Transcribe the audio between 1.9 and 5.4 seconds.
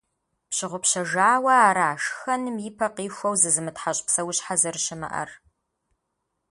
шхэным ипэ къихуэу зызымытхьэщӀ псэущхьэ зэрыщымыӀэр?